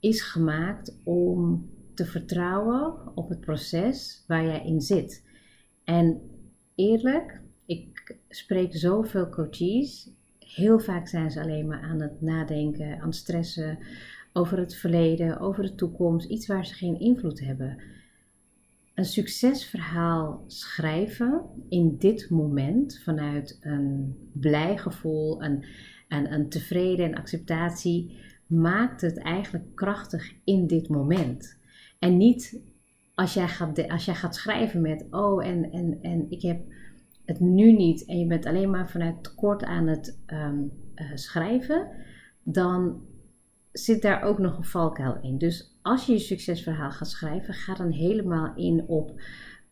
is 0.00 0.22
gemaakt 0.22 0.96
om 1.04 1.68
te 1.94 2.04
vertrouwen 2.04 3.16
op 3.16 3.28
het 3.28 3.40
proces 3.40 4.24
waar 4.26 4.44
jij 4.44 4.64
in 4.64 4.80
zit. 4.80 5.24
En 5.84 6.20
eerlijk, 6.74 7.40
ik 7.66 8.16
spreek 8.28 8.76
zoveel 8.76 9.28
coaches. 9.28 10.10
Heel 10.38 10.78
vaak 10.78 11.08
zijn 11.08 11.30
ze 11.30 11.40
alleen 11.40 11.66
maar 11.66 11.80
aan 11.80 12.00
het 12.00 12.20
nadenken, 12.20 13.00
aan 13.00 13.06
het 13.06 13.16
stressen 13.16 13.78
over 14.32 14.58
het 14.58 14.74
verleden, 14.74 15.40
over 15.40 15.62
de 15.62 15.74
toekomst, 15.74 16.28
iets 16.28 16.46
waar 16.46 16.66
ze 16.66 16.74
geen 16.74 17.00
invloed 17.00 17.40
hebben. 17.40 17.82
Een 18.94 19.04
succesverhaal 19.04 20.44
schrijven 20.46 21.42
in 21.68 21.96
dit 21.98 22.30
moment 22.30 23.00
vanuit 23.04 23.58
een 23.60 24.16
blij 24.32 24.78
gevoel, 24.78 25.42
een, 25.42 25.64
een, 26.08 26.32
een 26.32 26.48
tevreden 26.48 27.06
en 27.06 27.14
acceptatie 27.14 28.18
maakt 28.50 29.00
het 29.00 29.18
eigenlijk 29.18 29.74
krachtig 29.74 30.32
in 30.44 30.66
dit 30.66 30.88
moment. 30.88 31.58
En 31.98 32.16
niet 32.16 32.60
als 33.14 33.34
jij 33.34 33.48
gaat, 33.48 33.88
als 33.88 34.04
jij 34.04 34.14
gaat 34.14 34.34
schrijven 34.34 34.80
met, 34.80 35.06
oh, 35.10 35.46
en, 35.46 35.72
en, 35.72 35.98
en 36.02 36.30
ik 36.30 36.42
heb 36.42 36.60
het 37.24 37.40
nu 37.40 37.72
niet, 37.72 38.04
en 38.04 38.18
je 38.18 38.26
bent 38.26 38.46
alleen 38.46 38.70
maar 38.70 38.90
vanuit 38.90 39.24
tekort 39.24 39.64
aan 39.64 39.86
het 39.86 40.18
ehm, 40.26 40.58
eh, 40.94 41.06
schrijven, 41.14 41.88
dan 42.42 43.00
zit 43.72 44.02
daar 44.02 44.22
ook 44.22 44.38
nog 44.38 44.56
een 44.56 44.64
valkuil 44.64 45.18
in. 45.22 45.38
Dus 45.38 45.78
als 45.82 46.06
je 46.06 46.12
je 46.12 46.18
succesverhaal 46.18 46.90
gaat 46.90 47.10
schrijven, 47.10 47.54
ga 47.54 47.74
dan 47.74 47.90
helemaal 47.90 48.52
in 48.56 48.84
op, 48.86 49.20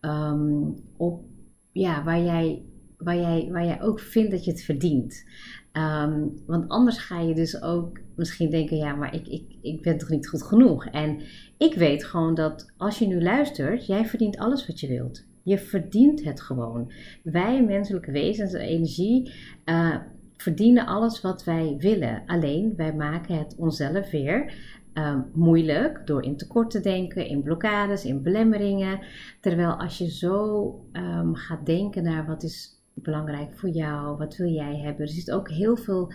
ehm, 0.00 0.62
op 0.96 1.24
ja, 1.72 2.04
waar, 2.04 2.20
jij, 2.20 2.62
waar, 2.98 3.16
jij, 3.16 3.48
waar 3.50 3.64
jij 3.64 3.82
ook 3.82 4.00
vindt 4.00 4.30
dat 4.30 4.44
je 4.44 4.50
het 4.50 4.62
verdient. 4.62 5.24
Ehm, 5.72 6.26
want 6.46 6.68
anders 6.68 6.98
ga 6.98 7.20
je 7.20 7.34
dus 7.34 7.62
ook 7.62 7.98
misschien 8.16 8.50
denken, 8.50 8.76
ja, 8.76 8.94
maar 8.94 9.14
ik, 9.14 9.26
ik, 9.26 9.56
ik 9.60 9.82
ben 9.82 9.98
toch 9.98 10.08
niet 10.08 10.28
goed 10.28 10.42
genoeg. 10.42 10.86
En 10.86 11.20
ik 11.58 11.74
weet 11.74 12.04
gewoon 12.04 12.34
dat 12.34 12.72
als 12.76 12.98
je 12.98 13.06
nu 13.06 13.22
luistert, 13.22 13.86
jij 13.86 14.06
verdient 14.06 14.38
alles 14.38 14.66
wat 14.66 14.80
je 14.80 14.88
wilt. 14.88 15.26
Je 15.42 15.58
verdient 15.58 16.24
het 16.24 16.40
gewoon. 16.40 16.92
Wij 17.22 17.64
menselijke 17.64 18.10
wezens, 18.10 18.52
energie, 18.52 19.32
uh, 19.64 19.96
verdienen 20.36 20.86
alles 20.86 21.20
wat 21.20 21.44
wij 21.44 21.76
willen. 21.78 22.22
Alleen 22.26 22.72
wij 22.76 22.94
maken 22.94 23.38
het 23.38 23.54
onszelf 23.58 24.10
weer 24.10 24.54
uh, 24.94 25.18
moeilijk 25.32 26.06
door 26.06 26.22
in 26.22 26.36
tekort 26.36 26.70
te 26.70 26.80
denken, 26.80 27.26
in 27.26 27.42
blokkades, 27.42 28.04
in 28.04 28.22
belemmeringen. 28.22 29.00
Terwijl 29.40 29.72
als 29.72 29.98
je 29.98 30.10
zo 30.10 30.64
um, 30.92 31.34
gaat 31.34 31.66
denken 31.66 32.02
naar 32.02 32.26
wat 32.26 32.42
is 32.42 32.77
belangrijk 33.02 33.58
voor 33.58 33.68
jou, 33.68 34.16
wat 34.16 34.36
wil 34.36 34.48
jij 34.48 34.76
hebben. 34.76 35.06
Er 35.06 35.12
zit 35.12 35.30
ook 35.30 35.50
heel 35.50 35.76
veel 35.76 36.12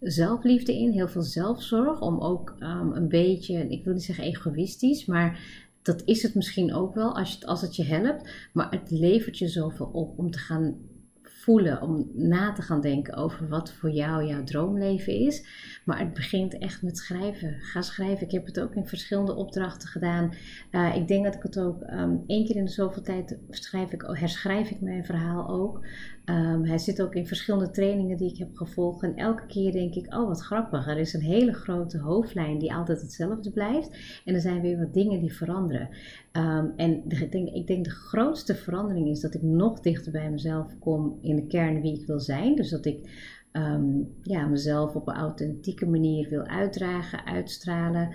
zelfliefde 0.00 0.78
in, 0.78 0.92
heel 0.92 1.08
veel 1.08 1.22
zelfzorg. 1.22 2.00
Om 2.00 2.20
ook 2.20 2.54
um, 2.60 2.92
een 2.92 3.08
beetje, 3.08 3.68
ik 3.68 3.84
wil 3.84 3.92
niet 3.92 4.04
zeggen 4.04 4.24
egoïstisch, 4.24 5.06
maar 5.06 5.40
dat 5.82 6.02
is 6.04 6.22
het 6.22 6.34
misschien 6.34 6.74
ook 6.74 6.94
wel 6.94 7.16
als, 7.16 7.32
je, 7.38 7.46
als 7.46 7.60
het 7.60 7.76
je 7.76 7.84
helpt. 7.84 8.30
Maar 8.52 8.70
het 8.70 8.90
levert 8.90 9.38
je 9.38 9.48
zoveel 9.48 9.86
op 9.92 10.18
om 10.18 10.30
te 10.30 10.38
gaan 10.38 10.76
voelen, 11.22 11.82
om 11.82 12.10
na 12.14 12.52
te 12.52 12.62
gaan 12.62 12.80
denken 12.80 13.14
over 13.14 13.48
wat 13.48 13.72
voor 13.72 13.90
jou 13.90 14.26
jouw 14.26 14.44
droomleven 14.44 15.12
is. 15.12 15.44
Maar 15.84 15.98
het 15.98 16.14
begint 16.14 16.58
echt 16.58 16.82
met 16.82 16.98
schrijven. 16.98 17.60
Ga 17.60 17.82
schrijven. 17.82 18.26
Ik 18.26 18.32
heb 18.32 18.46
het 18.46 18.60
ook 18.60 18.74
in 18.74 18.86
verschillende 18.86 19.34
opdrachten 19.34 19.88
gedaan. 19.88 20.34
Uh, 20.70 20.96
ik 20.96 21.08
denk 21.08 21.24
dat 21.24 21.34
ik 21.34 21.42
het 21.42 21.58
ook 21.58 21.82
um, 21.82 22.24
één 22.26 22.46
keer 22.46 22.56
in 22.56 22.64
de 22.64 22.70
zoveel 22.70 23.02
tijd 23.02 23.38
schrijf 23.50 23.92
ik, 23.92 24.02
herschrijf 24.06 24.70
ik 24.70 24.80
mijn 24.80 25.04
verhaal 25.04 25.48
ook. 25.48 25.86
Um, 26.30 26.64
hij 26.64 26.78
zit 26.78 27.02
ook 27.02 27.14
in 27.14 27.26
verschillende 27.26 27.70
trainingen 27.70 28.16
die 28.16 28.30
ik 28.30 28.38
heb 28.38 28.56
gevolgd. 28.56 29.02
En 29.02 29.16
elke 29.16 29.46
keer 29.46 29.72
denk 29.72 29.94
ik, 29.94 30.14
oh 30.14 30.26
wat 30.26 30.40
grappig. 30.40 30.86
Er 30.86 30.98
is 30.98 31.12
een 31.12 31.20
hele 31.20 31.52
grote 31.52 31.98
hoofdlijn 31.98 32.58
die 32.58 32.74
altijd 32.74 33.00
hetzelfde 33.00 33.50
blijft. 33.50 34.20
En 34.24 34.34
er 34.34 34.40
zijn 34.40 34.60
weer 34.60 34.78
wat 34.78 34.94
dingen 34.94 35.20
die 35.20 35.34
veranderen. 35.34 35.88
Um, 36.32 36.72
en 36.76 37.02
ik, 37.08 37.32
denk, 37.32 37.48
ik 37.48 37.66
denk 37.66 37.84
de 37.84 37.90
grootste 37.90 38.54
verandering 38.54 39.08
is 39.08 39.20
dat 39.20 39.34
ik 39.34 39.42
nog 39.42 39.80
dichter 39.80 40.12
bij 40.12 40.30
mezelf 40.30 40.78
kom 40.78 41.18
in 41.20 41.36
de 41.36 41.46
kern 41.46 41.80
wie 41.80 42.00
ik 42.00 42.06
wil 42.06 42.20
zijn. 42.20 42.54
Dus 42.54 42.70
dat 42.70 42.84
ik 42.84 43.10
um, 43.52 44.14
ja, 44.22 44.46
mezelf 44.46 44.94
op 44.94 45.08
een 45.08 45.14
authentieke 45.14 45.86
manier 45.86 46.28
wil 46.28 46.44
uitdragen, 46.44 47.24
uitstralen. 47.26 48.14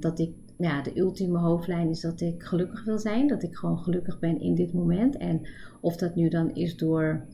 dat 0.00 0.18
ik 0.18 0.32
ja, 0.58 0.82
de 0.82 0.98
ultieme 0.98 1.38
hoofdlijn 1.38 1.90
is 1.90 2.00
dat 2.00 2.20
ik 2.20 2.42
gelukkig 2.42 2.84
wil 2.84 2.98
zijn. 2.98 3.26
Dat 3.26 3.42
ik 3.42 3.54
gewoon 3.54 3.78
gelukkig 3.78 4.18
ben 4.18 4.40
in 4.40 4.54
dit 4.54 4.72
moment. 4.72 5.16
En 5.16 5.48
of 5.80 5.96
dat 5.96 6.14
nu 6.14 6.28
dan 6.28 6.54
is 6.54 6.76
door, 6.76 7.24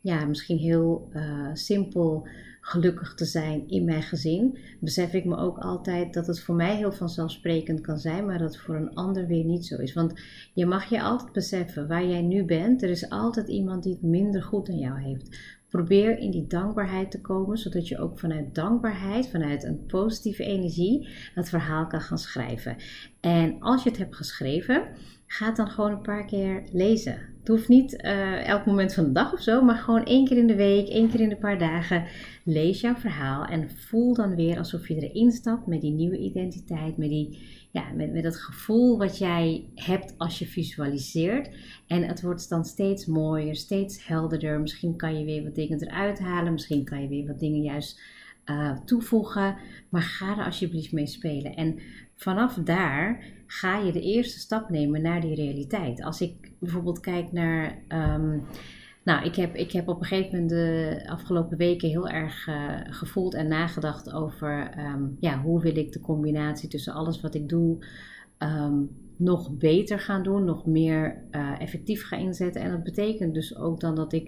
ja, 0.00 0.24
misschien 0.24 0.58
heel 0.58 1.08
uh, 1.12 1.50
simpel 1.52 2.26
gelukkig 2.60 3.14
te 3.14 3.24
zijn 3.24 3.68
in 3.68 3.84
mijn 3.84 4.02
gezin, 4.02 4.58
besef 4.80 5.12
ik 5.12 5.24
me 5.24 5.36
ook 5.36 5.58
altijd 5.58 6.14
dat 6.14 6.26
het 6.26 6.40
voor 6.40 6.54
mij 6.54 6.76
heel 6.76 6.92
vanzelfsprekend 6.92 7.80
kan 7.80 7.98
zijn, 7.98 8.26
maar 8.26 8.38
dat 8.38 8.56
voor 8.56 8.76
een 8.76 8.94
ander 8.94 9.26
weer 9.26 9.44
niet 9.44 9.66
zo 9.66 9.76
is. 9.76 9.92
Want 9.92 10.20
je 10.54 10.66
mag 10.66 10.84
je 10.84 11.02
altijd 11.02 11.32
beseffen 11.32 11.88
waar 11.88 12.06
jij 12.06 12.22
nu 12.22 12.44
bent. 12.44 12.82
Er 12.82 12.90
is 12.90 13.08
altijd 13.08 13.48
iemand 13.48 13.82
die 13.82 13.92
het 13.92 14.02
minder 14.02 14.42
goed 14.42 14.68
aan 14.68 14.78
jou 14.78 15.00
heeft. 15.00 15.38
Probeer 15.74 16.18
in 16.18 16.30
die 16.30 16.46
dankbaarheid 16.46 17.10
te 17.10 17.20
komen, 17.20 17.56
zodat 17.58 17.88
je 17.88 17.98
ook 17.98 18.18
vanuit 18.18 18.54
dankbaarheid, 18.54 19.28
vanuit 19.28 19.64
een 19.64 19.86
positieve 19.86 20.44
energie, 20.44 21.08
het 21.34 21.48
verhaal 21.48 21.86
kan 21.86 22.00
gaan 22.00 22.18
schrijven. 22.18 22.76
En 23.20 23.60
als 23.60 23.82
je 23.82 23.88
het 23.88 23.98
hebt 23.98 24.16
geschreven, 24.16 24.88
ga 25.26 25.46
het 25.46 25.56
dan 25.56 25.68
gewoon 25.68 25.90
een 25.92 26.00
paar 26.00 26.26
keer 26.26 26.62
lezen. 26.72 27.18
Het 27.38 27.48
hoeft 27.48 27.68
niet 27.68 28.02
uh, 28.04 28.48
elk 28.48 28.66
moment 28.66 28.94
van 28.94 29.04
de 29.04 29.12
dag 29.12 29.32
of 29.32 29.40
zo, 29.40 29.62
maar 29.62 29.76
gewoon 29.76 30.04
één 30.04 30.24
keer 30.24 30.36
in 30.36 30.46
de 30.46 30.56
week, 30.56 30.88
één 30.88 31.10
keer 31.10 31.20
in 31.20 31.28
de 31.28 31.36
paar 31.36 31.58
dagen. 31.58 32.04
Lees 32.44 32.80
jouw 32.80 32.94
verhaal 32.94 33.44
en 33.44 33.70
voel 33.70 34.14
dan 34.14 34.34
weer 34.34 34.58
alsof 34.58 34.88
je 34.88 35.08
erin 35.08 35.30
stapt 35.30 35.66
met 35.66 35.80
die 35.80 35.92
nieuwe 35.92 36.18
identiteit, 36.18 36.96
met, 36.96 37.08
die, 37.08 37.38
ja, 37.74 37.92
met, 37.94 38.12
met 38.12 38.24
het 38.24 38.36
gevoel 38.36 38.98
wat 38.98 39.18
jij 39.18 39.64
hebt 39.74 40.14
als 40.18 40.38
je 40.38 40.46
visualiseert. 40.46 41.50
En 41.86 42.02
het 42.02 42.22
wordt 42.22 42.48
dan 42.48 42.64
steeds 42.64 43.06
mooier, 43.06 43.56
steeds 43.56 44.06
helderder. 44.06 44.60
Misschien 44.60 44.96
kan 44.96 45.18
je 45.18 45.24
weer 45.24 45.42
wat 45.42 45.54
dingen 45.54 45.82
eruit 45.82 46.18
halen, 46.18 46.52
misschien 46.52 46.84
kan 46.84 47.02
je 47.02 47.08
weer 47.08 47.26
wat 47.26 47.38
dingen 47.38 47.62
juist 47.62 48.02
uh, 48.46 48.76
toevoegen. 48.84 49.56
Maar 49.88 50.02
ga 50.02 50.38
er 50.38 50.44
alsjeblieft 50.44 50.92
mee 50.92 51.06
spelen. 51.06 51.56
En 51.56 51.78
vanaf 52.14 52.54
daar 52.54 53.24
ga 53.46 53.78
je 53.78 53.92
de 53.92 54.02
eerste 54.02 54.38
stap 54.38 54.70
nemen 54.70 55.02
naar 55.02 55.20
die 55.20 55.34
realiteit. 55.34 56.02
Als 56.02 56.20
ik 56.20 56.52
bijvoorbeeld 56.58 57.00
kijk 57.00 57.32
naar. 57.32 57.78
Um, 57.88 58.42
nou, 59.04 59.24
ik 59.24 59.34
heb, 59.34 59.54
ik 59.54 59.72
heb 59.72 59.88
op 59.88 60.00
een 60.00 60.06
gegeven 60.06 60.32
moment 60.32 60.50
de 60.50 61.02
afgelopen 61.06 61.56
weken 61.56 61.88
heel 61.88 62.08
erg 62.08 62.46
uh, 62.46 62.80
gevoeld 62.84 63.34
en 63.34 63.48
nagedacht 63.48 64.12
over 64.12 64.78
um, 64.78 65.16
ja, 65.20 65.40
hoe 65.40 65.60
wil 65.60 65.76
ik 65.76 65.92
de 65.92 66.00
combinatie 66.00 66.68
tussen 66.68 66.92
alles 66.92 67.20
wat 67.20 67.34
ik 67.34 67.48
doe 67.48 67.86
um, 68.38 68.90
nog 69.16 69.56
beter 69.56 69.98
gaan 69.98 70.22
doen, 70.22 70.44
nog 70.44 70.66
meer 70.66 71.22
uh, 71.30 71.60
effectief 71.60 72.06
gaan 72.06 72.18
inzetten. 72.18 72.62
En 72.62 72.70
dat 72.70 72.82
betekent 72.82 73.34
dus 73.34 73.56
ook 73.56 73.80
dan 73.80 73.94
dat 73.94 74.12
ik 74.12 74.26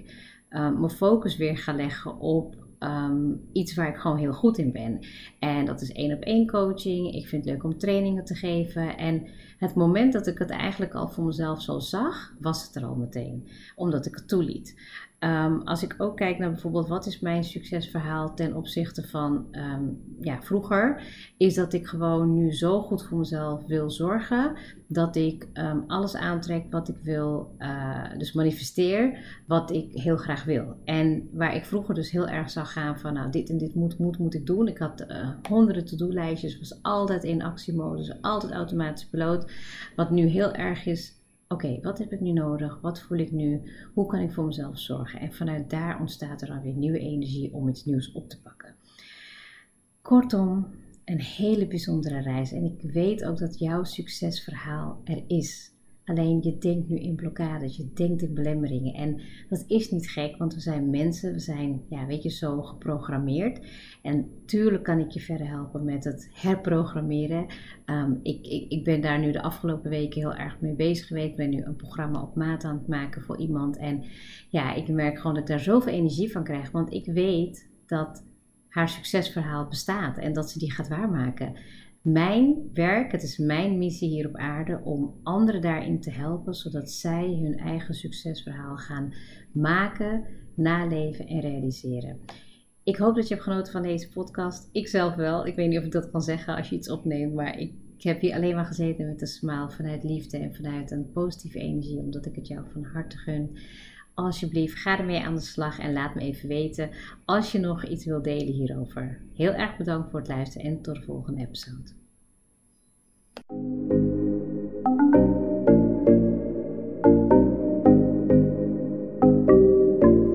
uh, 0.51 0.79
mijn 0.79 0.91
focus 0.91 1.37
weer 1.37 1.59
ga 1.59 1.73
leggen 1.73 2.19
op 2.19 2.57
ehm, 2.79 3.33
iets 3.53 3.75
waar 3.75 3.89
ik 3.89 3.97
gewoon 3.97 4.19
heel 4.19 4.33
goed 4.33 4.59
in 4.59 4.73
ben. 4.73 4.99
En 5.39 5.65
dat 5.65 5.81
is 5.81 5.93
één 5.93 6.17
op 6.17 6.23
één 6.23 6.47
coaching. 6.47 7.15
Ik 7.15 7.27
vind 7.29 7.45
het 7.45 7.55
leuk 7.55 7.65
om 7.65 7.79
trainingen 7.79 8.25
te 8.25 8.35
geven. 8.35 8.97
En 8.97 9.27
het 9.57 9.75
moment 9.75 10.13
dat 10.13 10.27
ik 10.27 10.39
het 10.39 10.51
eigenlijk 10.51 10.95
al 10.95 11.09
voor 11.09 11.25
mezelf 11.25 11.63
zo 11.63 11.79
zag, 11.79 12.35
was 12.41 12.67
het 12.67 12.75
er 12.75 12.85
al 12.85 12.95
meteen. 12.95 13.49
Omdat 13.75 14.07
ik 14.07 14.15
het 14.15 14.29
toeliet. 14.29 14.75
Um, 15.21 15.63
als 15.63 15.83
ik 15.83 15.95
ook 15.99 16.17
kijk 16.17 16.39
naar 16.39 16.51
bijvoorbeeld 16.51 16.89
wat 16.89 17.07
is 17.07 17.21
mijn 17.21 17.45
succesverhaal 17.45 18.35
ten 18.35 18.55
opzichte 18.55 19.09
van 19.09 19.47
um, 19.53 20.01
ja, 20.21 20.43
vroeger, 20.43 21.03
is 21.37 21.55
dat 21.55 21.73
ik 21.73 21.87
gewoon 21.87 22.35
nu 22.35 22.53
zo 22.53 22.83
goed 22.83 23.05
voor 23.05 23.19
mezelf 23.19 23.67
wil 23.67 23.91
zorgen 23.91 24.57
dat 24.89 25.17
ik 25.17 25.49
um, 25.55 25.85
alles 25.87 26.17
aantrek 26.17 26.65
wat 26.71 26.89
ik 26.89 26.97
wil, 27.03 27.55
uh, 27.59 28.19
dus 28.19 28.33
manifesteer 28.33 29.19
wat 29.47 29.71
ik 29.71 29.93
heel 29.93 30.17
graag 30.17 30.45
wil. 30.45 30.77
En 30.85 31.29
waar 31.33 31.55
ik 31.55 31.65
vroeger 31.65 31.95
dus 31.95 32.11
heel 32.11 32.29
erg 32.29 32.51
zag 32.51 32.73
gaan 32.73 32.99
van 32.99 33.13
nou 33.13 33.31
dit 33.31 33.51
en 33.51 33.59
dit 33.59 33.75
moet, 33.75 33.99
moet, 33.99 34.19
moet 34.19 34.35
ik 34.35 34.47
doen. 34.47 34.69
Ik 34.69 34.79
had 34.79 35.05
uh, 35.09 35.29
honderden 35.49 35.85
to-do-lijstjes, 35.85 36.59
was 36.59 36.79
altijd 36.83 37.25
in 37.25 37.43
actiemodus, 37.43 38.23
altijd 38.23 38.53
automatisch 38.53 39.07
piloot. 39.07 39.46
Wat 39.97 40.11
nu 40.11 40.27
heel 40.27 40.53
erg 40.53 40.87
is, 40.87 41.15
oké, 41.49 41.79
wat 41.83 41.99
heb 41.99 42.13
ik 42.13 42.21
nu 42.21 42.33
nodig? 42.33 42.81
Wat 42.81 43.01
voel 43.01 43.19
ik 43.19 43.33
nu? 43.33 43.63
Hoe 43.95 44.07
kan 44.07 44.21
ik 44.21 44.33
voor 44.33 44.45
mezelf 44.45 44.79
zorgen? 44.79 45.21
En 45.21 45.33
vanuit 45.33 45.71
daar 45.71 46.01
ontstaat 46.01 46.43
er 46.43 46.49
dan 46.49 46.63
weer 46.63 46.75
nieuwe 46.77 46.99
energie 46.99 47.53
om 47.53 47.69
iets 47.69 47.85
nieuws 47.85 48.13
op 48.13 48.29
te 48.29 48.41
pakken. 48.43 48.75
Kortom, 50.03 50.67
een 51.05 51.21
hele 51.21 51.67
bijzondere 51.67 52.21
reis. 52.21 52.53
En 52.53 52.65
ik 52.65 52.93
weet 52.93 53.25
ook 53.25 53.39
dat 53.39 53.59
jouw 53.59 53.85
succesverhaal 53.85 55.01
er 55.05 55.25
is. 55.27 55.75
Alleen 56.07 56.43
je 56.43 56.59
denkt 56.59 56.89
nu 56.89 56.97
in 56.97 57.15
blokkades, 57.15 57.77
je 57.77 57.91
denkt 57.95 58.23
in 58.23 58.35
belemmeringen. 58.35 58.95
En 58.95 59.21
dat 59.49 59.65
is 59.67 59.91
niet 59.91 60.11
gek, 60.11 60.37
want 60.37 60.55
we 60.55 60.61
zijn 60.61 60.91
mensen, 60.91 61.33
we 61.33 61.39
zijn, 61.39 61.83
ja, 61.89 62.07
weet 62.07 62.23
je, 62.23 62.31
zo 62.31 62.63
geprogrammeerd. 62.63 63.67
En 64.03 64.29
tuurlijk 64.45 64.83
kan 64.83 64.99
ik 64.99 65.11
je 65.11 65.21
verder 65.21 65.49
helpen 65.49 65.85
met 65.85 66.05
het 66.05 66.31
herprogrammeren. 66.33 67.47
Um, 67.87 68.21
ik, 68.23 68.47
ik, 68.47 68.71
ik, 68.71 68.85
ben 68.85 69.01
daar 69.01 69.19
nu 69.19 69.33
de 69.33 69.43
afgelopen 69.43 69.91
weken 69.91 70.21
heel 70.21 70.35
erg 70.35 70.61
mee 70.61 70.75
bezig 70.75 71.07
geweest. 71.07 71.29
Ik 71.29 71.37
ben 71.37 71.51
nu 71.51 71.63
een 71.63 71.77
programma 71.77 72.23
op 72.23 72.35
maat 72.35 72.65
aan 72.65 72.79
het 72.79 72.89
maken 72.89 73.23
voor 73.23 73.39
iemand. 73.39 73.77
En 73.77 74.05
ja, 74.49 74.75
ik 74.75 74.89
merk 74.89 75.17
gewoon 75.17 75.35
dat 75.35 75.43
ik 75.43 75.49
daar 75.49 75.61
zoveel 75.61 75.93
energie 75.93 76.33
van 76.33 76.45
krijg. 76.45 76.71
Want 76.71 76.93
ik 76.93 77.07
weet 77.07 77.69
dat 77.87 78.25
haar 78.69 78.89
succesverhaal 78.89 79.69
bestaat 79.69 80.19
en 80.19 80.33
dat 80.33 80.51
ze 80.51 80.59
die 80.59 80.73
gaat 80.73 80.89
waarmaken 80.89 81.57
mijn 82.13 82.71
werk, 82.73 83.13
het 83.13 83.23
is 83.23 83.39
mijn 83.39 83.79
missie 83.79 84.09
hier 84.09 84.29
op 84.29 84.37
aarde 84.37 84.81
om 84.85 85.15
anderen 85.23 85.61
daarin 85.61 86.01
te 86.01 86.11
helpen, 86.11 86.55
zodat 86.55 86.91
zij 86.91 87.39
hun 87.43 87.59
eigen 87.59 87.95
succesverhaal 87.95 88.77
gaan 88.77 89.15
maken, 89.53 90.25
naleven 90.55 91.27
en 91.27 91.41
realiseren. 91.41 92.19
Ik 92.85 92.97
hoop 92.97 93.15
dat 93.15 93.29
je 93.29 93.35
hebt 93.35 93.47
genoten 93.47 93.73
van 93.73 93.83
deze 93.83 94.09
podcast. 94.09 94.69
Ik 94.73 94.89
zelf 94.89 95.15
wel. 95.15 95.47
Ik 95.47 95.57
weet 95.57 95.69
niet 95.69 95.79
of 95.79 95.85
ik 95.85 95.93
dat 95.93 96.11
kan 96.11 96.23
zeggen 96.23 96.57
als 96.57 96.69
je 96.69 96.77
iets 96.77 96.91
opneemt, 96.91 97.35
maar 97.35 97.59
ik, 97.59 97.73
heb 97.99 98.21
hier 98.21 98.35
alleen 98.35 98.55
maar 98.55 98.65
gezeten 98.65 99.07
met 99.07 99.21
een 99.21 99.27
smile 99.27 99.71
vanuit 99.71 100.05
liefde 100.05 100.39
en 100.39 100.55
vanuit 100.55 100.91
een 100.91 101.13
positieve 101.13 101.59
energie, 101.59 101.99
omdat 101.99 102.27
ik 102.27 102.35
het 102.35 102.47
jou 102.47 102.65
van 102.73 102.85
harte 102.85 103.17
gun. 103.17 103.59
Alsjeblieft, 104.17 104.79
ga 104.79 104.99
ermee 104.99 105.25
aan 105.25 105.35
de 105.35 105.41
slag 105.41 105.79
en 105.79 105.93
laat 105.93 106.15
me 106.15 106.21
even 106.21 106.49
weten 106.49 106.91
als 107.25 107.53
je 107.53 107.59
nog 107.59 107.85
iets 107.85 108.05
wilt 108.05 108.25
delen 108.25 108.53
hierover. 108.53 109.21
Heel 109.35 109.53
erg 109.53 109.77
bedankt 109.77 110.11
voor 110.11 110.19
het 110.19 110.29
luisteren 110.29 110.67
en 110.67 110.83
tot 110.83 110.95
de 110.95 111.03
volgende 111.03 111.41
episode. 111.41 111.91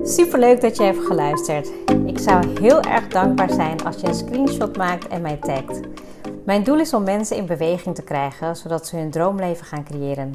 Super 0.04 0.38
leuk 0.38 0.60
dat 0.60 0.76
je 0.76 0.82
hebt 0.82 1.06
geluisterd. 1.06 1.72
Ik 2.06 2.18
zou 2.18 2.60
heel 2.60 2.80
erg 2.80 3.08
dankbaar 3.08 3.50
zijn 3.50 3.84
als 3.84 4.00
je 4.00 4.06
een 4.06 4.14
screenshot 4.14 4.76
maakt 4.76 5.08
en 5.08 5.22
mij 5.22 5.36
tagt. 5.36 5.80
Mijn 6.44 6.64
doel 6.64 6.78
is 6.78 6.94
om 6.94 7.04
mensen 7.04 7.36
in 7.36 7.46
beweging 7.46 7.94
te 7.94 8.02
krijgen, 8.02 8.56
zodat 8.56 8.86
ze 8.86 8.96
hun 8.96 9.10
droomleven 9.10 9.66
gaan 9.66 9.84
creëren. 9.84 10.34